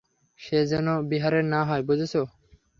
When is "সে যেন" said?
0.39-0.87